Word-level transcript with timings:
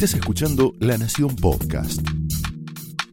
Estás 0.00 0.18
escuchando 0.18 0.72
La 0.80 0.96
Nación 0.96 1.36
Podcast. 1.36 2.00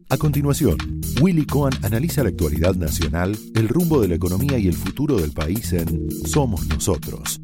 A 0.08 0.16
continuación, 0.16 0.78
Willy 1.20 1.44
Cohen 1.44 1.74
analiza 1.82 2.22
la 2.22 2.30
actualidad 2.30 2.76
nacional, 2.76 3.36
el 3.54 3.68
rumbo 3.68 4.00
de 4.00 4.08
la 4.08 4.14
economía 4.14 4.58
y 4.58 4.68
el 4.68 4.72
futuro 4.72 5.18
del 5.18 5.32
país 5.32 5.74
en 5.74 6.08
Somos 6.24 6.66
Nosotros. 6.66 7.42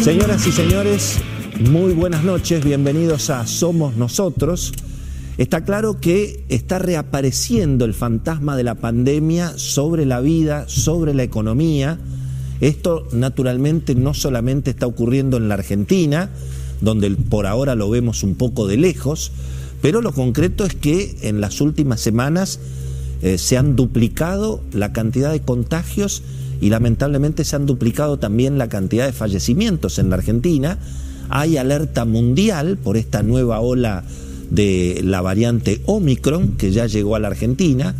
Señoras 0.00 0.46
y 0.46 0.52
señores, 0.52 1.18
muy 1.68 1.92
buenas 1.92 2.22
noches, 2.22 2.64
bienvenidos 2.64 3.28
a 3.28 3.44
Somos 3.48 3.96
Nosotros. 3.96 4.72
Está 5.38 5.64
claro 5.64 5.98
que 5.98 6.44
está 6.48 6.78
reapareciendo 6.78 7.84
el 7.84 7.94
fantasma 7.94 8.56
de 8.56 8.62
la 8.62 8.76
pandemia 8.76 9.58
sobre 9.58 10.06
la 10.06 10.20
vida, 10.20 10.68
sobre 10.68 11.14
la 11.14 11.24
economía. 11.24 11.98
Esto 12.60 13.06
naturalmente 13.12 13.94
no 13.94 14.14
solamente 14.14 14.70
está 14.70 14.86
ocurriendo 14.86 15.36
en 15.36 15.48
la 15.48 15.54
Argentina, 15.54 16.30
donde 16.80 17.10
por 17.10 17.46
ahora 17.46 17.74
lo 17.74 17.90
vemos 17.90 18.22
un 18.22 18.34
poco 18.34 18.66
de 18.66 18.76
lejos, 18.76 19.32
pero 19.80 20.02
lo 20.02 20.12
concreto 20.12 20.64
es 20.64 20.74
que 20.74 21.16
en 21.22 21.40
las 21.40 21.60
últimas 21.60 22.00
semanas 22.00 22.58
eh, 23.22 23.38
se 23.38 23.56
han 23.56 23.76
duplicado 23.76 24.60
la 24.72 24.92
cantidad 24.92 25.32
de 25.32 25.40
contagios 25.40 26.22
y 26.60 26.70
lamentablemente 26.70 27.44
se 27.44 27.56
han 27.56 27.66
duplicado 27.66 28.18
también 28.18 28.58
la 28.58 28.68
cantidad 28.68 29.06
de 29.06 29.12
fallecimientos 29.12 29.98
en 29.98 30.10
la 30.10 30.16
Argentina. 30.16 30.78
Hay 31.28 31.56
alerta 31.56 32.04
mundial 32.04 32.78
por 32.78 32.96
esta 32.96 33.22
nueva 33.22 33.60
ola 33.60 34.04
de 34.50 35.00
la 35.04 35.20
variante 35.20 35.82
Omicron 35.86 36.52
que 36.56 36.72
ya 36.72 36.86
llegó 36.86 37.16
a 37.16 37.20
la 37.20 37.28
Argentina, 37.28 37.94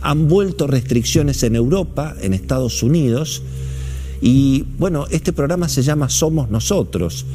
han 0.00 0.28
vuelto 0.28 0.66
restricciones 0.66 1.42
en 1.42 1.56
Europa, 1.56 2.16
en 2.22 2.32
Estados 2.32 2.82
Unidos, 2.82 3.42
y 4.20 4.64
bueno, 4.78 5.06
este 5.10 5.32
programa 5.32 5.68
se 5.68 5.82
llama 5.82 6.08
Somos 6.08 6.50
Nosotros, 6.50 7.26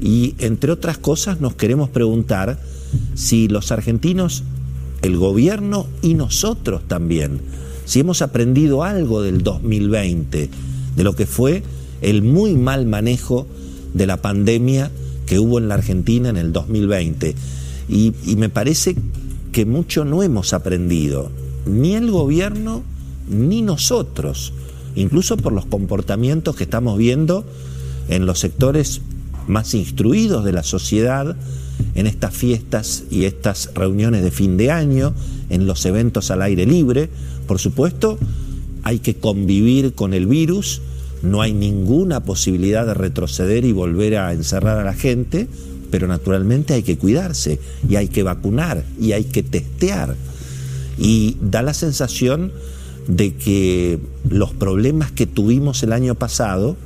y 0.00 0.34
entre 0.38 0.72
otras 0.72 0.98
cosas 0.98 1.40
nos 1.40 1.54
queremos 1.54 1.88
preguntar 1.88 2.60
si 3.14 3.48
los 3.48 3.72
argentinos, 3.72 4.44
el 5.02 5.16
gobierno 5.16 5.86
y 6.02 6.14
nosotros 6.14 6.82
también, 6.86 7.40
si 7.84 8.00
hemos 8.00 8.22
aprendido 8.22 8.82
algo 8.82 9.22
del 9.22 9.42
2020, 9.42 10.50
de 10.96 11.04
lo 11.04 11.14
que 11.14 11.26
fue 11.26 11.62
el 12.02 12.22
muy 12.22 12.54
mal 12.54 12.86
manejo 12.86 13.46
de 13.94 14.06
la 14.06 14.18
pandemia 14.18 14.90
que 15.26 15.38
hubo 15.38 15.58
en 15.58 15.68
la 15.68 15.74
Argentina 15.74 16.28
en 16.28 16.36
el 16.36 16.52
2020 16.52 17.34
y, 17.88 18.12
me 18.36 18.48
parece 18.48 18.96
que 19.52 19.64
mucho 19.64 20.04
no 20.04 20.22
hemos 20.22 20.52
aprendido, 20.52 21.30
ni 21.66 21.94
el 21.94 22.10
gobierno 22.10 22.82
ni 23.28 23.62
nosotros, 23.62 24.52
incluso 24.96 25.36
por 25.36 25.52
los 25.52 25.66
comportamientos 25.66 26.56
que 26.56 26.64
estamos 26.64 26.98
viendo 26.98 27.44
en 28.08 28.26
los 28.26 28.40
sectores 28.40 29.00
más 29.46 29.74
instruidos 29.74 30.44
de 30.44 30.52
la 30.52 30.62
sociedad, 30.62 31.36
en 31.94 32.06
estas 32.06 32.34
fiestas 32.34 33.04
y 33.10 33.24
estas 33.24 33.70
reuniones 33.74 34.22
de 34.22 34.30
fin 34.30 34.56
de 34.56 34.70
año, 34.70 35.14
en 35.50 35.66
los 35.66 35.84
eventos 35.86 36.30
al 36.30 36.42
aire 36.42 36.66
libre. 36.66 37.08
Por 37.46 37.58
supuesto, 37.58 38.18
hay 38.82 38.98
que 38.98 39.16
convivir 39.16 39.94
con 39.94 40.14
el 40.14 40.26
virus, 40.26 40.80
no 41.22 41.42
hay 41.42 41.52
ninguna 41.52 42.24
posibilidad 42.24 42.86
de 42.86 42.94
retroceder 42.94 43.64
y 43.64 43.72
volver 43.72 44.16
a 44.16 44.32
encerrar 44.32 44.78
a 44.78 44.84
la 44.84 44.94
gente, 44.94 45.48
pero 45.90 46.06
naturalmente 46.06 46.74
hay 46.74 46.82
que 46.82 46.98
cuidarse 46.98 47.58
y 47.88 47.96
hay 47.96 48.08
que 48.08 48.22
vacunar 48.22 48.84
y 49.00 49.12
hay 49.12 49.24
que 49.24 49.42
testear. 49.42 50.16
Y 50.98 51.36
da 51.40 51.62
la 51.62 51.74
sensación 51.74 52.52
de 53.08 53.34
que 53.34 53.98
los 54.28 54.52
problemas 54.52 55.12
que 55.12 55.26
tuvimos 55.26 55.82
el 55.82 55.92
año 55.92 56.14
pasado 56.14 56.76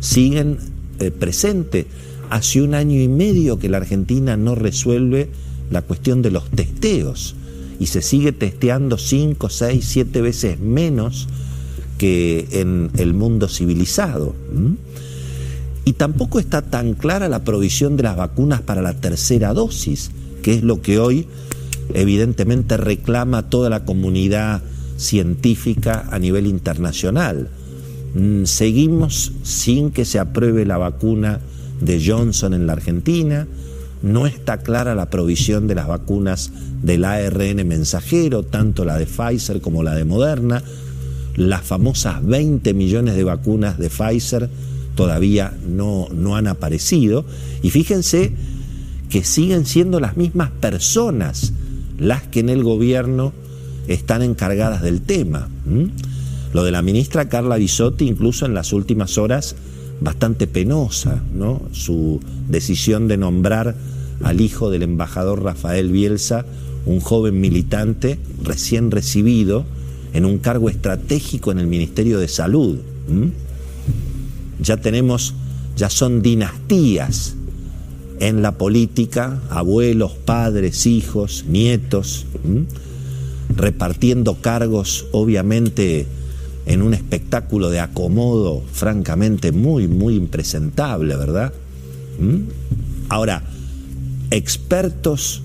siguen 0.00 0.58
eh, 0.98 1.10
presentes. 1.10 1.86
Hace 2.30 2.62
un 2.62 2.74
año 2.74 3.00
y 3.00 3.08
medio 3.08 3.58
que 3.58 3.68
la 3.68 3.78
Argentina 3.78 4.36
no 4.36 4.54
resuelve 4.54 5.30
la 5.70 5.82
cuestión 5.82 6.22
de 6.22 6.30
los 6.30 6.48
testeos 6.50 7.34
y 7.78 7.86
se 7.86 8.02
sigue 8.02 8.32
testeando 8.32 8.98
cinco, 8.98 9.48
seis, 9.48 9.84
siete 9.86 10.20
veces 10.20 10.60
menos 10.60 11.28
que 11.98 12.48
en 12.52 12.90
el 12.96 13.14
mundo 13.14 13.48
civilizado. 13.48 14.34
Y 15.84 15.94
tampoco 15.94 16.38
está 16.38 16.62
tan 16.62 16.94
clara 16.94 17.28
la 17.28 17.44
provisión 17.44 17.96
de 17.96 18.04
las 18.04 18.16
vacunas 18.16 18.60
para 18.62 18.82
la 18.82 18.94
tercera 18.94 19.52
dosis, 19.52 20.10
que 20.42 20.54
es 20.54 20.62
lo 20.62 20.80
que 20.80 20.98
hoy 20.98 21.26
evidentemente 21.94 22.76
reclama 22.76 23.50
toda 23.50 23.68
la 23.68 23.84
comunidad 23.84 24.62
científica 25.02 26.08
a 26.10 26.18
nivel 26.18 26.46
internacional. 26.46 27.50
Mm, 28.14 28.44
seguimos 28.44 29.32
sin 29.42 29.90
que 29.90 30.04
se 30.04 30.18
apruebe 30.18 30.64
la 30.64 30.78
vacuna 30.78 31.40
de 31.80 32.02
Johnson 32.04 32.54
en 32.54 32.66
la 32.66 32.74
Argentina, 32.74 33.46
no 34.02 34.26
está 34.26 34.58
clara 34.58 34.94
la 34.94 35.10
provisión 35.10 35.66
de 35.66 35.74
las 35.74 35.86
vacunas 35.86 36.50
del 36.82 37.04
ARN 37.04 37.66
mensajero, 37.66 38.42
tanto 38.42 38.84
la 38.84 38.98
de 38.98 39.06
Pfizer 39.06 39.60
como 39.60 39.82
la 39.82 39.94
de 39.94 40.04
Moderna, 40.04 40.62
las 41.36 41.62
famosas 41.62 42.24
20 42.24 42.74
millones 42.74 43.14
de 43.14 43.24
vacunas 43.24 43.78
de 43.78 43.88
Pfizer 43.88 44.50
todavía 44.94 45.56
no, 45.66 46.08
no 46.12 46.36
han 46.36 46.46
aparecido. 46.46 47.24
Y 47.62 47.70
fíjense 47.70 48.32
que 49.08 49.24
siguen 49.24 49.66
siendo 49.66 50.00
las 50.00 50.16
mismas 50.16 50.50
personas 50.50 51.52
las 51.98 52.22
que 52.24 52.40
en 52.40 52.48
el 52.48 52.62
gobierno 52.62 53.32
están 53.94 54.22
encargadas 54.22 54.82
del 54.82 55.02
tema. 55.02 55.48
Lo 56.52 56.64
de 56.64 56.70
la 56.70 56.82
ministra 56.82 57.28
Carla 57.28 57.56
Bisotti, 57.56 58.06
incluso 58.06 58.46
en 58.46 58.54
las 58.54 58.72
últimas 58.72 59.18
horas, 59.18 59.56
bastante 60.00 60.46
penosa, 60.46 61.22
¿no? 61.34 61.62
Su 61.72 62.20
decisión 62.48 63.08
de 63.08 63.16
nombrar 63.16 63.74
al 64.22 64.40
hijo 64.40 64.70
del 64.70 64.82
embajador 64.82 65.42
Rafael 65.42 65.90
Bielsa, 65.90 66.44
un 66.84 67.00
joven 67.00 67.40
militante 67.40 68.18
recién 68.42 68.90
recibido 68.90 69.64
en 70.12 70.24
un 70.24 70.38
cargo 70.38 70.68
estratégico 70.68 71.52
en 71.52 71.58
el 71.58 71.66
Ministerio 71.66 72.18
de 72.18 72.28
Salud 72.28 72.78
ya 74.62 74.76
tenemos, 74.76 75.34
ya 75.76 75.90
son 75.90 76.22
dinastías 76.22 77.34
en 78.20 78.42
la 78.42 78.52
política, 78.52 79.40
abuelos, 79.50 80.12
padres, 80.12 80.86
hijos, 80.86 81.44
nietos, 81.48 82.26
repartiendo 83.56 84.36
cargos, 84.40 85.06
obviamente, 85.12 86.06
en 86.66 86.82
un 86.82 86.94
espectáculo 86.94 87.70
de 87.70 87.80
acomodo 87.80 88.62
francamente 88.72 89.52
muy, 89.52 89.88
muy 89.88 90.14
impresentable, 90.14 91.16
¿verdad? 91.16 91.52
Ahora, 93.08 93.42
expertos 94.30 95.42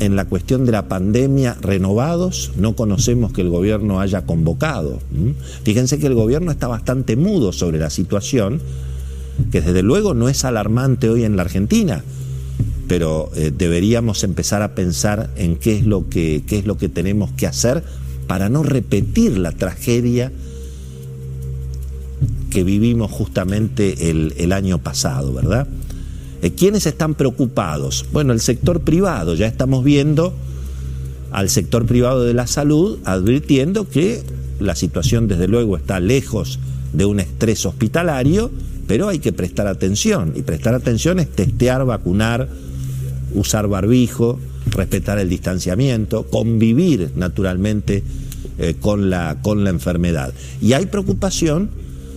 en 0.00 0.16
la 0.16 0.24
cuestión 0.24 0.64
de 0.64 0.72
la 0.72 0.88
pandemia 0.88 1.56
renovados, 1.60 2.52
no 2.56 2.74
conocemos 2.74 3.32
que 3.32 3.42
el 3.42 3.50
gobierno 3.50 4.00
haya 4.00 4.24
convocado. 4.24 5.00
Fíjense 5.64 5.98
que 5.98 6.06
el 6.06 6.14
gobierno 6.14 6.50
está 6.50 6.66
bastante 6.66 7.16
mudo 7.16 7.52
sobre 7.52 7.78
la 7.78 7.90
situación, 7.90 8.60
que 9.52 9.60
desde 9.60 9.82
luego 9.82 10.14
no 10.14 10.28
es 10.28 10.44
alarmante 10.44 11.10
hoy 11.10 11.24
en 11.24 11.36
la 11.36 11.42
Argentina, 11.42 12.02
pero 12.88 13.30
eh, 13.36 13.52
deberíamos 13.56 14.24
empezar 14.24 14.62
a 14.62 14.74
pensar 14.74 15.30
en 15.36 15.56
qué 15.56 15.76
es, 15.76 15.86
lo 15.86 16.08
que, 16.08 16.42
qué 16.46 16.58
es 16.58 16.66
lo 16.66 16.78
que 16.78 16.88
tenemos 16.88 17.30
que 17.32 17.46
hacer 17.46 17.84
para 18.26 18.48
no 18.48 18.62
repetir 18.62 19.38
la 19.38 19.52
tragedia 19.52 20.32
que 22.50 22.64
vivimos 22.64 23.10
justamente 23.10 24.10
el, 24.10 24.34
el 24.38 24.52
año 24.52 24.78
pasado, 24.78 25.34
¿verdad? 25.34 25.68
Eh, 26.40 26.52
¿Quiénes 26.52 26.86
están 26.86 27.14
preocupados? 27.14 28.06
Bueno, 28.12 28.32
el 28.32 28.40
sector 28.40 28.80
privado, 28.80 29.34
ya 29.34 29.46
estamos 29.46 29.84
viendo 29.84 30.32
al 31.30 31.50
sector 31.50 31.84
privado 31.84 32.24
de 32.24 32.32
la 32.32 32.46
salud 32.46 32.98
advirtiendo 33.04 33.88
que 33.88 34.22
la 34.60 34.74
situación 34.74 35.28
desde 35.28 35.46
luego 35.46 35.76
está 35.76 36.00
lejos 36.00 36.58
de 36.92 37.04
un 37.04 37.20
estrés 37.20 37.66
hospitalario, 37.66 38.50
pero 38.86 39.08
hay 39.08 39.18
que 39.18 39.32
prestar 39.32 39.66
atención. 39.66 40.32
Y 40.34 40.42
prestar 40.42 40.74
atención 40.74 41.18
es 41.18 41.28
testear, 41.28 41.84
vacunar, 41.84 42.48
usar 43.34 43.68
barbijo, 43.68 44.38
respetar 44.70 45.18
el 45.18 45.28
distanciamiento, 45.28 46.24
convivir 46.24 47.12
naturalmente 47.16 48.02
eh, 48.58 48.76
con, 48.80 49.10
la, 49.10 49.38
con 49.42 49.64
la 49.64 49.70
enfermedad. 49.70 50.32
Y 50.60 50.72
hay 50.72 50.86
preocupación, 50.86 51.70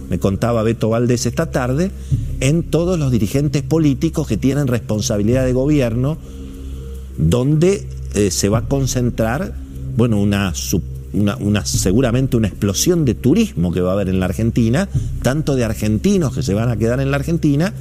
me 0.10 0.20
contaba 0.20 0.64
Beto 0.64 0.90
Valdés 0.90 1.26
esta 1.26 1.52
tarde, 1.52 1.92
en 2.40 2.64
todos 2.64 2.98
los 3.00 3.12
dirigentes 3.12 3.62
políticos 3.62 4.28
que 4.28 4.38
tienen 4.38 4.68
responsabilidad 4.68 5.46
de 5.46 5.54
gobierno, 5.54 6.18
donde 7.18 7.88
eh, 8.14 8.32
se 8.32 8.50
va 8.50 8.60
a 8.60 8.68
concentrar, 8.68 9.54
bueno, 9.96 10.20
una, 10.20 10.54
seguramente 11.64 12.38
una 12.38 12.48
explosión 12.48 13.06
de 13.06 13.14
turismo 13.14 13.72
que 13.72 13.82
va 13.82 13.92
a 13.92 13.94
haber 13.94 14.10
en 14.10 14.20
la 14.20 14.26
Argentina, 14.26 14.90
tanto 15.22 15.56
de 15.56 15.64
argentinos 15.64 16.34
que 16.34 16.44
se 16.44 16.54
van 16.54 16.70
a 16.70 16.78
quedar 16.78 17.00
en 17.00 17.12
la 17.12 17.18
Argentina, 17.18 17.74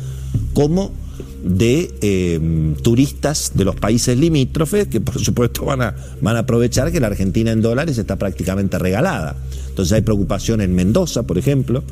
como 0.52 0.92
de 1.42 1.90
em, 2.02 2.74
turistas 2.74 3.52
de 3.54 3.64
los 3.64 3.76
países 3.76 4.18
limítrofes 4.18 4.88
que 4.88 5.00
por 5.00 5.18
supuesto 5.18 5.64
van 5.64 5.82
a, 5.82 5.94
van 6.20 6.36
a 6.36 6.40
aprovechar 6.40 6.92
que 6.92 7.00
la 7.00 7.06
Argentina 7.06 7.50
en 7.50 7.62
dólares 7.62 7.98
está 7.98 8.16
prácticamente 8.16 8.78
regalada. 8.78 9.36
Entonces 9.68 9.92
hay 9.92 10.02
preocupación 10.02 10.60
en 10.60 10.74
Mendoza, 10.74 11.22
por 11.22 11.38
ejemplo, 11.38 11.82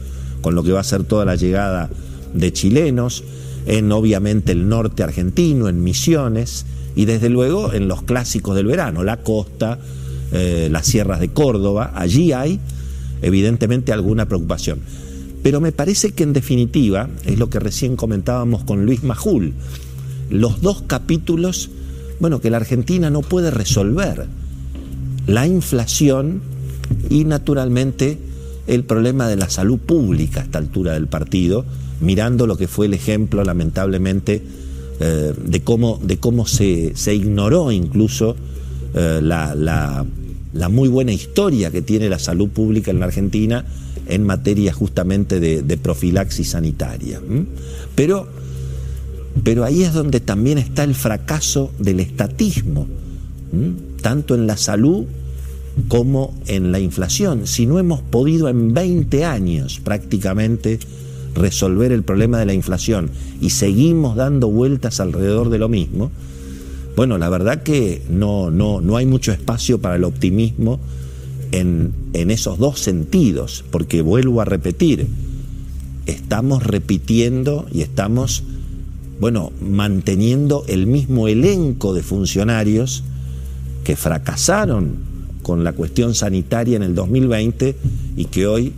con 0.41 0.55
lo 0.55 0.63
que 0.63 0.73
va 0.73 0.81
a 0.81 0.85
ser 0.85 1.05
toda 1.05 1.25
la 1.25 1.37
llegada 1.37 1.91
de 2.35 2.53
chilenos. 2.53 3.25
en 3.67 3.93
obviamente 3.93 4.53
el 4.53 4.67
norte 4.67 5.03
argentino, 5.03 5.69
en 5.69 5.83
Misiones 5.85 6.65
y 6.97 7.05
desde 7.05 7.29
luego 7.29 7.75
en 7.75 7.87
los 7.87 8.03
clásicos 8.03 8.57
del 8.57 8.67
verano, 8.67 9.05
la 9.05 9.19
costa, 9.19 9.79
eh, 10.33 10.69
las 10.71 10.87
sierras 10.87 11.21
de 11.21 11.29
Córdoba, 11.29 11.93
allí 11.95 12.33
hay 12.33 12.61
evidentemente 13.21 13.93
alguna 13.93 14.27
preocupación. 14.27 14.81
Pero 15.43 15.61
me 15.61 15.73
parece 15.73 16.13
que 16.13 16.25
en 16.25 16.33
definitiva, 16.33 17.09
es 17.25 17.39
lo 17.39 17.49
que 17.51 17.61
recién 17.61 17.97
comentábamos 17.97 18.65
con 18.65 18.85
Luis 18.85 19.03
Majul, 19.03 19.55
los 20.31 20.61
dos 20.61 20.83
capítulos, 20.87 21.71
bueno, 22.21 22.41
que 22.41 22.51
la 22.51 22.59
Argentina 22.59 23.11
no 23.11 23.23
puede 23.23 23.51
resolver. 23.51 24.27
La 25.27 25.47
inflación 25.47 26.41
y 27.11 27.25
naturalmente 27.25 28.19
el 28.67 28.85
problema 28.85 29.29
de 29.29 29.37
la 29.37 29.49
salud 29.49 29.79
pública 29.79 30.41
a 30.41 30.45
esta 30.45 30.59
altura 30.59 30.93
del 30.93 31.07
partido, 31.07 31.65
mirando 32.01 32.47
lo 32.47 32.57
que 32.57 32.69
fue 32.69 32.87
el 32.87 32.95
ejemplo, 32.95 33.43
lamentablemente, 33.43 34.43
eh, 35.01 35.33
de 35.37 35.61
cómo, 35.63 35.99
de 36.03 36.19
cómo 36.19 36.47
se, 36.47 36.93
ignoró 37.15 37.71
incluso 37.73 38.37
eh, 38.95 39.21
la, 39.23 40.05
muy 40.71 40.89
buena 40.89 41.13
historia 41.13 41.71
que 41.71 41.83
tiene 41.83 42.09
la 42.09 42.19
salud 42.19 42.49
pública 42.49 42.91
en 42.91 43.01
la 43.01 43.07
Argentina 43.07 43.65
en 44.09 44.25
materia 44.25 44.73
justamente 44.73 45.41
de, 45.41 45.77
profilaxis 45.77 46.51
sanitaria. 46.51 47.21
Pero, 47.95 48.27
pero 49.45 49.65
ahí 49.65 49.83
es 49.83 49.93
donde 49.93 50.21
también 50.21 50.59
está 50.59 50.85
el 50.85 50.95
fracaso 50.95 51.71
del 51.79 52.01
estatismo, 52.01 52.87
tanto 54.03 54.35
en 54.35 54.47
la 54.47 54.57
salud 54.57 55.07
como 55.87 56.35
en 56.47 56.73
la 56.73 56.81
inflación. 56.81 57.47
Si 57.47 57.67
no 57.67 57.79
hemos 57.79 58.03
podido 58.03 58.49
en 58.49 58.75
20 58.75 59.25
años 59.25 59.81
prácticamente 59.83 60.81
resolver 61.35 61.93
el 61.93 62.03
problema 62.03 62.39
de 62.39 62.47
la 62.47 62.55
inflación 62.55 63.11
y 63.41 63.51
seguimos 63.51 64.17
dando 64.17 64.49
vueltas 64.49 64.99
alrededor 64.99 65.51
de 65.51 65.59
lo 65.59 65.69
mismo, 65.69 66.11
bueno, 66.97 67.17
la 67.17 67.29
verdad 67.29 67.63
que 67.63 68.03
no, 68.11 68.51
no, 68.51 68.81
no 68.81 68.97
hay 68.97 69.07
mucho 69.07 69.31
espacio 69.31 69.81
para 69.81 69.95
el 69.95 70.03
optimismo 70.03 70.81
en, 71.53 71.93
en 72.13 72.31
esos 72.31 72.59
dos 72.59 72.81
sentidos, 72.81 73.65
porque 73.71 74.03
vuelvo 74.03 74.41
a 74.41 74.45
repetir, 74.45 75.07
estamos 76.07 76.63
repitiendo 76.63 77.67
y 77.73 77.83
estamos, 77.83 78.43
bueno, 79.21 79.53
manteniendo 79.61 80.65
el 80.69 80.87
mismo 80.87 81.29
elenco 81.29 81.95
de 81.95 82.03
funcionarios 82.03 83.05
que 83.85 83.97
fracasaron 83.97 84.97
con 85.43 85.65
la 85.65 85.73
cuestión 85.73 86.15
sanitaria 86.15 86.77
en 86.77 86.83
el 86.83 86.95
2020 86.95 87.77
y 88.17 88.25
que 88.27 88.47
hoy 88.47 88.73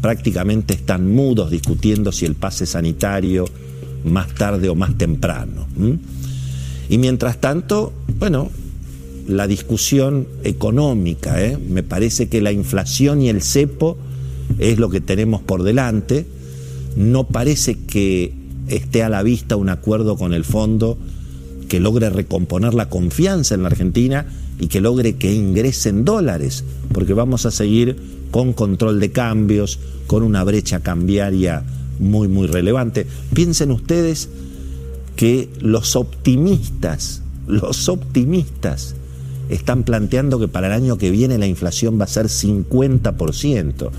prácticamente 0.00 0.74
están 0.74 1.12
mudos 1.12 1.50
discutiendo 1.50 2.10
si 2.12 2.26
el 2.26 2.34
pase 2.34 2.66
sanitario 2.66 3.44
más 4.04 4.34
tarde 4.34 4.68
o 4.68 4.74
más 4.74 4.96
temprano. 4.96 5.66
Y 6.88 6.98
mientras 6.98 7.40
tanto, 7.40 7.92
bueno, 8.18 8.50
la 9.30 9.46
discusión 9.46 10.26
económica, 10.44 11.42
¿eh? 11.42 11.56
me 11.56 11.82
parece 11.82 12.28
que 12.28 12.40
la 12.40 12.52
inflación 12.52 13.22
y 13.22 13.28
el 13.28 13.42
cepo 13.42 13.96
es 14.58 14.78
lo 14.78 14.90
que 14.90 15.00
tenemos 15.00 15.40
por 15.42 15.62
delante. 15.62 16.26
No 16.96 17.24
parece 17.24 17.78
que 17.78 18.32
esté 18.68 19.02
a 19.02 19.08
la 19.08 19.22
vista 19.22 19.56
un 19.56 19.68
acuerdo 19.68 20.16
con 20.16 20.32
el 20.32 20.44
fondo 20.44 20.98
que 21.68 21.80
logre 21.80 22.10
recomponer 22.10 22.74
la 22.74 22.88
confianza 22.88 23.54
en 23.54 23.62
la 23.62 23.68
Argentina 23.68 24.26
y 24.58 24.66
que 24.66 24.80
logre 24.80 25.14
que 25.16 25.32
ingresen 25.32 26.04
dólares, 26.04 26.64
porque 26.92 27.14
vamos 27.14 27.46
a 27.46 27.50
seguir 27.50 27.96
con 28.30 28.52
control 28.52 29.00
de 29.00 29.12
cambios, 29.12 29.78
con 30.06 30.22
una 30.22 30.44
brecha 30.44 30.80
cambiaria 30.80 31.62
muy, 31.98 32.28
muy 32.28 32.48
relevante. 32.48 33.06
Piensen 33.32 33.70
ustedes 33.70 34.28
que 35.16 35.48
los 35.60 35.96
optimistas, 35.96 37.22
los 37.46 37.88
optimistas, 37.88 38.94
están 39.50 39.82
planteando 39.82 40.38
que 40.38 40.48
para 40.48 40.68
el 40.68 40.72
año 40.72 40.96
que 40.98 41.10
viene 41.10 41.38
la 41.38 41.46
inflación 41.46 41.98
va 42.00 42.04
a 42.04 42.08
ser 42.08 42.26
50%. 42.26 43.90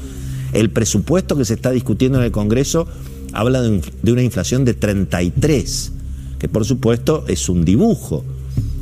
El 0.54 0.70
presupuesto 0.70 1.38
que 1.38 1.46
se 1.46 1.54
está 1.54 1.72
discutiendo 1.72 2.18
en 2.20 2.26
el 2.26 2.32
Congreso 2.32 2.88
habla 3.34 3.62
de, 3.62 3.82
una 4.12 4.24
inflación 4.24 4.66
de 4.66 4.74
33, 4.74 5.92
que 6.40 6.50
por 6.50 6.66
supuesto 6.66 7.26
es 7.28 7.48
un 7.50 7.64
dibujo 7.64 8.26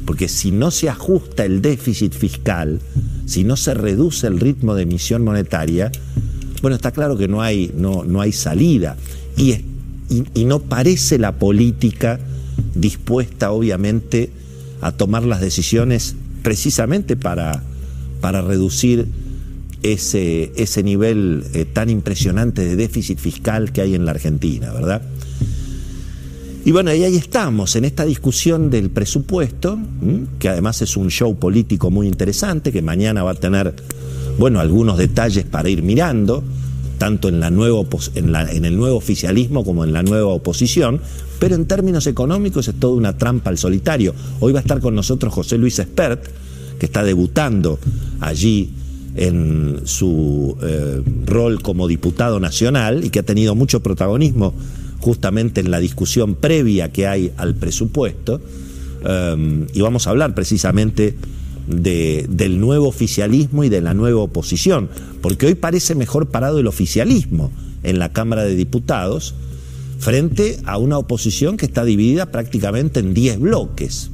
porque 0.05 0.27
si 0.27 0.49
no 0.49 0.71
se 0.71 0.89
ajusta 0.89 1.45
el 1.45 1.61
déficit 1.61 2.13
fiscal, 2.13 2.79
si 3.27 3.43
no 3.43 3.55
se 3.55 3.75
reduce 3.75 4.25
el 4.25 4.39
ritmo 4.39 4.73
de 4.73 4.81
emisión 4.81 5.23
monetaria, 5.23 5.91
bueno, 6.63 6.75
está 6.75 6.91
claro 6.91 7.15
que 7.15 7.27
no 7.27 7.43
hay, 7.43 7.71
no, 7.77 8.03
no 8.03 8.19
hay 8.19 8.31
salida. 8.31 8.97
Y, 9.37 9.57
y, 10.33 10.45
no 10.45 10.61
parece 10.61 11.19
la 11.19 11.33
política 11.33 12.19
dispuesta, 12.73 13.51
obviamente, 13.51 14.31
a 14.81 14.93
tomar 14.93 15.23
las 15.25 15.41
decisiones 15.41 16.15
precisamente 16.41 17.15
para, 17.15 17.63
para 18.21 18.41
reducir 18.41 19.07
ese, 19.83 20.51
ese 20.55 20.83
nivel 20.83 21.45
eh, 21.53 21.65
tan 21.65 21.89
impresionante 21.89 22.65
de 22.65 22.75
déficit 22.75 23.17
fiscal 23.17 23.71
que 23.71 23.81
hay 23.81 23.95
en 23.95 24.05
la 24.05 24.11
Argentina, 24.11 24.71
¿verdad? 24.73 25.01
Y 26.65 26.71
bueno, 26.71 26.91
ahí 26.91 27.03
estamos, 27.03 27.75
en 27.77 27.85
esta 27.85 28.05
discusión 28.05 28.69
del 28.69 28.89
presupuesto, 28.89 29.79
que 30.37 30.49
además 30.49 30.81
es 30.81 30.97
un 30.97 31.09
show 31.09 31.39
político 31.39 31.89
muy 31.89 32.05
interesante, 32.05 32.71
que 32.71 32.81
mañana 32.81 33.23
va 33.23 33.31
a 33.31 33.35
tener, 33.35 33.73
bueno, 34.37 34.59
algunos 34.59 34.97
detalles 34.97 35.45
para 35.45 35.69
ir 35.69 35.81
mirando, 35.81 36.43
tanto 36.99 37.29
en, 37.29 37.41
el 37.41 37.55
nuevo 37.55 38.95
oficialismo 38.95 39.65
como 39.65 39.83
en 39.83 39.93
la 39.93 40.03
nueva 40.03 40.27
oposición, 40.27 41.01
pero 41.39 41.55
en 41.55 41.65
términos 41.65 42.05
económicos 42.05 42.67
es 42.67 42.75
toda 42.75 42.93
una 42.93 43.17
trampa 43.17 43.49
al 43.49 43.57
solitario. 43.57 44.13
Hoy 44.39 44.53
va 44.53 44.59
a 44.59 44.61
estar 44.61 44.79
con 44.81 44.93
nosotros 44.93 45.33
José 45.33 45.57
Luis 45.57 45.79
Espert, 45.79 46.23
que 46.77 46.85
está 46.85 47.03
debutando 47.03 47.79
allí 48.19 48.69
en 49.15 49.81
su 49.85 50.55
eh, 50.61 51.01
rol 51.25 51.61
como 51.63 51.87
diputado 51.87 52.39
nacional 52.39 53.03
y 53.03 53.09
que 53.09 53.19
ha 53.19 53.23
tenido 53.23 53.55
mucho 53.55 53.81
protagonismo 53.81 54.53
justamente 54.99 55.61
en 55.61 55.71
la 55.71 55.79
discusión 55.79 56.35
previa 56.35 56.91
que 56.91 57.07
hay 57.07 57.31
al 57.37 57.55
presupuesto, 57.55 58.41
um, 59.03 59.65
y 59.73 59.81
vamos 59.81 60.05
a 60.05 60.09
hablar 60.09 60.35
precisamente 60.35 61.15
de, 61.69 62.25
del 62.29 62.59
nuevo 62.59 62.87
oficialismo 62.87 63.63
y 63.63 63.69
de 63.69 63.81
la 63.81 63.93
nueva 63.93 64.21
oposición, 64.21 64.89
porque 65.21 65.45
hoy 65.45 65.55
parece 65.55 65.95
mejor 65.95 66.27
parado 66.27 66.59
el 66.59 66.67
oficialismo 66.67 67.51
en 67.83 67.99
la 67.99 68.11
Cámara 68.11 68.43
de 68.43 68.55
Diputados 68.55 69.35
frente 69.99 70.59
a 70.65 70.77
una 70.77 70.97
oposición 70.97 71.55
que 71.55 71.65
está 71.65 71.85
dividida 71.85 72.27
prácticamente 72.27 72.99
en 72.99 73.13
10 73.13 73.39
bloques. 73.39 74.11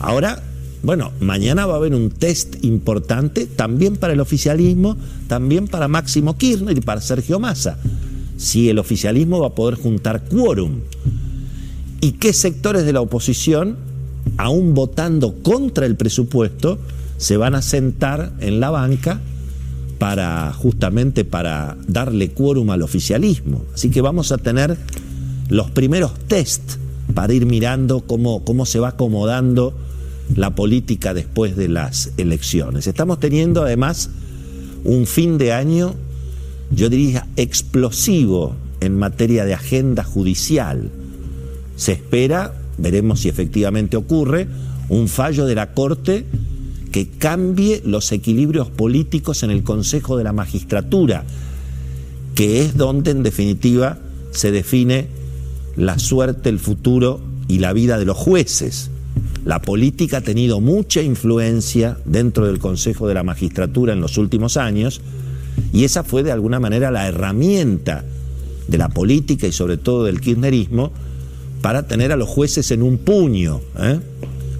Ahora, 0.00 0.42
bueno, 0.82 1.12
mañana 1.20 1.66
va 1.66 1.74
a 1.74 1.76
haber 1.76 1.94
un 1.94 2.10
test 2.10 2.64
importante 2.64 3.46
también 3.46 3.96
para 3.96 4.14
el 4.14 4.20
oficialismo, 4.20 4.96
también 5.28 5.68
para 5.68 5.88
Máximo 5.88 6.36
Kirchner 6.36 6.76
y 6.76 6.80
para 6.80 7.00
Sergio 7.00 7.38
Massa 7.38 7.78
si 8.40 8.70
el 8.70 8.78
oficialismo 8.78 9.38
va 9.38 9.48
a 9.48 9.54
poder 9.54 9.74
juntar 9.74 10.24
quórum 10.24 10.80
y 12.00 12.12
qué 12.12 12.32
sectores 12.32 12.86
de 12.86 12.94
la 12.94 13.02
oposición, 13.02 13.76
aún 14.36 14.74
votando 14.74 15.42
contra 15.42 15.86
el 15.86 15.96
presupuesto, 15.96 16.78
se 17.16 17.36
van 17.36 17.54
a 17.54 17.62
sentar 17.62 18.32
en 18.40 18.60
la 18.60 18.70
banca 18.70 19.20
para 19.98 20.52
justamente 20.52 21.24
para 21.24 21.76
darle 21.86 22.30
quórum 22.30 22.70
al 22.70 22.82
oficialismo. 22.82 23.62
Así 23.74 23.90
que 23.90 24.00
vamos 24.00 24.32
a 24.32 24.38
tener 24.38 24.76
los 25.48 25.70
primeros 25.70 26.14
test 26.26 26.62
para 27.14 27.32
ir 27.34 27.44
mirando 27.44 28.00
cómo, 28.00 28.44
cómo 28.44 28.64
se 28.64 28.78
va 28.78 28.88
acomodando 28.88 29.74
la 30.34 30.54
política 30.54 31.12
después 31.12 31.56
de 31.56 31.68
las 31.68 32.12
elecciones. 32.16 32.86
Estamos 32.86 33.20
teniendo 33.20 33.62
además 33.62 34.10
un 34.84 35.06
fin 35.06 35.36
de 35.36 35.52
año 35.52 35.94
yo 36.70 36.88
diría, 36.88 37.26
explosivo 37.36 38.54
en 38.80 38.96
materia 38.96 39.44
de 39.44 39.54
agenda 39.54 40.04
judicial. 40.04 40.90
Se 41.76 41.92
espera, 41.92 42.54
veremos 42.80 43.20
si 43.20 43.28
efectivamente 43.28 43.96
ocurre, 43.96 44.48
un 44.88 45.08
fallo 45.08 45.46
de 45.46 45.54
la 45.54 45.72
Corte 45.72 46.26
que 46.90 47.08
cambie 47.08 47.82
los 47.84 48.10
equilibrios 48.12 48.68
políticos 48.68 49.42
en 49.42 49.50
el 49.50 49.62
Consejo 49.62 50.16
de 50.16 50.24
la 50.24 50.32
Magistratura, 50.32 51.24
que 52.34 52.62
es 52.62 52.76
donde 52.76 53.12
en 53.12 53.22
definitiva 53.22 53.98
se 54.32 54.50
define 54.50 55.08
la 55.76 55.98
suerte, 55.98 56.48
el 56.48 56.58
futuro 56.58 57.20
y 57.48 57.58
la 57.58 57.72
vida 57.72 57.98
de 57.98 58.04
los 58.04 58.16
jueces. 58.16 58.90
La 59.44 59.62
política 59.62 60.18
ha 60.18 60.22
tenido 60.22 60.60
mucha 60.60 61.02
influencia 61.02 61.98
dentro 62.04 62.46
del 62.46 62.58
Consejo 62.58 63.08
de 63.08 63.14
la 63.14 63.22
Magistratura 63.22 63.92
en 63.92 64.00
los 64.00 64.18
últimos 64.18 64.56
años, 64.56 65.00
y 65.72 65.84
esa 65.84 66.02
fue 66.02 66.22
de 66.22 66.32
alguna 66.32 66.60
manera 66.60 66.90
la 66.90 67.06
herramienta 67.06 68.04
de 68.66 68.78
la 68.78 68.88
política 68.88 69.46
y 69.46 69.52
sobre 69.52 69.76
todo 69.76 70.04
del 70.04 70.20
kirchnerismo 70.20 70.92
para 71.62 71.86
tener 71.86 72.12
a 72.12 72.16
los 72.16 72.28
jueces 72.28 72.70
en 72.70 72.82
un 72.82 72.98
puño, 72.98 73.60
¿eh? 73.78 74.00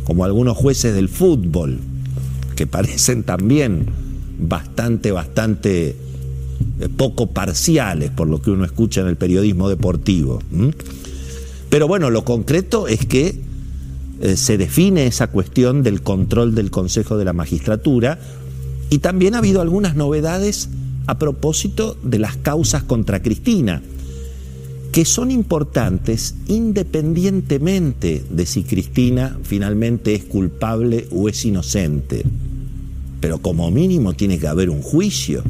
como 0.05 0.25
algunos 0.25 0.57
jueces 0.57 0.95
del 0.95 1.09
fútbol, 1.09 1.79
que 2.57 2.67
parecen 2.67 3.23
también 3.23 3.87
bastante, 4.39 5.13
bastante 5.13 5.89
eh, 5.89 6.89
poco 6.97 7.29
parciales 7.29 8.11
por 8.11 8.29
lo 8.29 8.43
que 8.43 8.51
uno 8.51 8.65
escucha 8.65 9.01
en 9.01 9.09
el 9.09 9.17
periodismo 9.17 9.69
deportivo. 9.69 10.43
Pero 11.71 11.87
bueno, 11.87 12.11
lo 12.11 12.25
concreto 12.25 12.89
es 12.89 13.07
que 13.07 13.41
eh, 14.21 14.37
se 14.37 14.59
define 14.59 15.07
esa 15.07 15.29
cuestión 15.29 15.83
del 15.83 16.03
control 16.03 16.55
del 16.55 16.71
Consejo 16.71 17.17
de 17.17 17.25
la 17.25 17.33
Magistratura 17.33 18.19
y 18.91 18.99
también 18.99 19.35
ha 19.35 19.39
habido 19.39 19.63
algunas 19.63 19.97
novedades 19.97 20.69
a 21.07 21.19
propósito 21.19 21.97
de 22.03 22.19
las 22.19 22.37
causas 22.37 22.83
contra 22.83 23.23
Cristina, 23.23 23.83
que 24.93 25.05
son 25.05 25.31
importantes 25.31 26.35
independientemente 26.49 28.25
de 28.29 28.47
si 28.47 28.65
Cristina 28.65 29.39
finalmente 29.43 30.15
es 30.15 30.25
culpable 30.25 31.07
o 31.13 31.29
es 31.29 31.45
inocente. 31.45 32.25
Pero 33.21 33.39
como 33.39 33.71
mínimo 33.71 34.15
tiene 34.15 34.39
que 34.39 34.49
haber 34.49 34.71
un 34.71 34.83
juicio, 34.83 35.45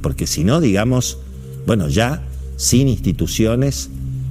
porque 0.00 0.26
si 0.26 0.44
no, 0.44 0.60
digamos, 0.60 1.18
bueno, 1.66 1.88
ya 1.88 2.22
sin 2.56 2.88
instituciones, 2.88 3.90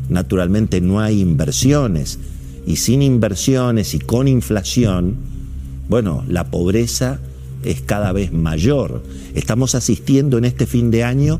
naturalmente 0.09 0.81
no 0.81 0.99
hay 0.99 1.21
inversiones, 1.21 2.17
y 2.65 2.77
sin 2.77 3.03
inversiones 3.03 3.93
y 3.93 3.99
con 3.99 4.27
inflación, 4.27 5.15
bueno, 5.87 6.23
la 6.27 6.49
pobreza 6.49 7.19
es 7.63 7.81
cada 7.81 8.11
vez 8.11 8.31
mayor. 8.31 9.03
Estamos 9.35 9.75
asistiendo 9.75 10.39
en 10.39 10.45
este 10.45 10.65
fin 10.65 10.89
de 10.89 11.03
año, 11.03 11.39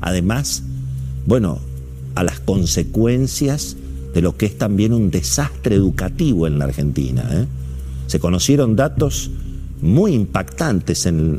además, 0.00 0.64
bueno, 1.26 1.60
a 2.16 2.24
las 2.24 2.40
consecuencias 2.40 3.76
de 4.12 4.22
lo 4.22 4.36
que 4.36 4.46
es 4.46 4.58
también 4.58 4.92
un 4.92 5.10
desastre 5.10 5.76
educativo 5.76 6.46
en 6.46 6.58
la 6.58 6.64
Argentina. 6.64 7.28
¿eh? 7.30 7.46
Se 8.06 8.18
conocieron 8.18 8.74
datos 8.74 9.30
muy 9.82 10.14
impactantes 10.14 11.04
en, 11.04 11.36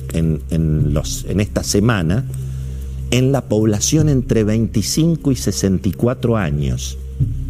los, 0.93 1.25
en 1.25 1.39
esta 1.39 1.63
semana 1.63 2.25
en 3.09 3.31
la 3.31 3.41
población 3.41 4.09
entre 4.09 4.43
25 4.43 5.31
y 5.31 5.35
64 5.35 6.37
años. 6.37 6.97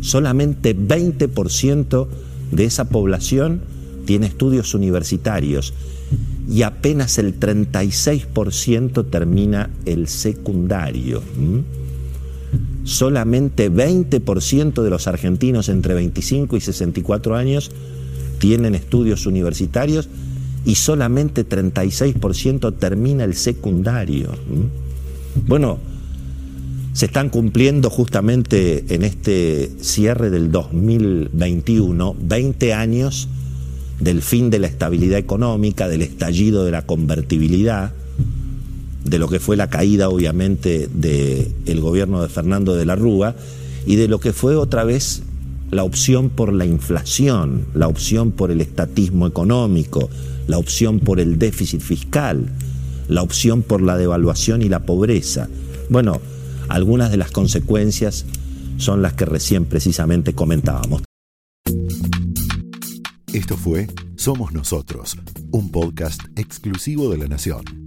Solamente 0.02 0.76
20% 0.78 2.08
de 2.52 2.64
esa 2.64 2.86
población 2.86 3.62
tiene 4.06 4.28
estudios 4.28 4.74
universitarios 4.74 5.74
y 6.50 6.62
apenas 6.62 7.18
el 7.18 7.38
36% 7.38 9.10
termina 9.10 9.70
el 9.86 10.08
secundario. 10.08 11.22
Solamente 12.88 13.70
20% 13.70 14.82
de 14.82 14.90
los 14.90 15.08
argentinos 15.08 15.68
entre 15.68 15.94
25 15.94 16.56
y 16.56 16.62
64 16.62 17.36
años 17.36 17.70
tienen 18.40 18.76
estudios 18.76 19.26
universitarios 19.26 20.08
y 20.64 20.76
solamente 20.76 21.46
36% 21.46 22.78
termina 22.80 23.26
el 23.26 23.36
secundario. 23.36 24.30
Bueno, 25.48 25.80
se 26.94 27.08
están 27.08 27.30
cumpliendo 27.30 27.90
justamente 27.90 28.86
en 28.88 29.04
este 29.04 29.70
cierre 29.82 30.30
del 30.30 30.50
2021 30.50 32.16
20 32.18 32.74
años 32.74 33.28
del 34.00 34.22
fin 34.22 34.50
de 34.50 34.60
la 34.60 34.68
estabilidad 34.68 35.20
económica, 35.20 35.90
del 35.90 36.04
estallido 36.04 36.64
de 36.64 36.72
la 36.72 36.86
convertibilidad, 36.86 37.92
de 39.10 39.20
lo 39.20 39.28
que 39.28 39.40
fue 39.40 39.56
la 39.56 39.70
caída 39.70 40.10
obviamente 40.10 40.88
del 40.88 41.82
gobierno 41.82 42.22
de 42.22 42.30
Fernando 42.30 42.76
de 42.76 42.86
la 42.86 42.96
Rúa 42.96 43.36
y 43.86 43.96
de 43.96 44.08
lo 44.08 44.20
que 44.20 44.34
fue 44.34 44.56
otra 44.56 44.84
vez 44.84 45.24
la 45.72 45.84
opción 45.84 46.30
por 46.30 46.54
la 46.54 46.66
inflación, 46.66 47.66
la 47.74 47.88
opción 47.88 48.32
por 48.32 48.52
el 48.52 48.62
estatismo 48.62 49.28
económico, 49.28 50.10
la 50.48 50.58
opción 50.58 51.00
por 51.00 51.20
el 51.20 51.38
déficit 51.40 51.82
fiscal, 51.82 52.48
la 53.08 53.22
opción 53.22 53.64
por 53.64 53.82
la 53.82 53.98
devaluación 53.98 54.62
y 54.62 54.70
la 54.70 54.86
pobreza. 54.86 55.50
Bueno, 55.90 56.22
algunas 56.70 57.12
de 57.12 57.18
las 57.18 57.32
consecuencias 57.32 58.26
son 58.78 59.02
las 59.02 59.14
que 59.14 59.26
recién 59.26 59.66
precisamente 59.66 60.34
comentábamos. 60.34 61.04
Esto 63.34 63.58
fue 63.58 63.88
Somos 64.16 64.54
Nosotros, 64.54 65.18
un 65.52 65.72
podcast 65.72 66.22
exclusivo 66.38 67.10
de 67.10 67.18
La 67.18 67.28
Nación. 67.28 67.87